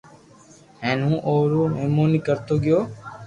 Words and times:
ھين 0.83 0.99
او 1.25 1.33
رو 1.51 1.63
مھموني 1.75 2.19
ڪرتو 2.27 2.55
گيو 2.63 2.79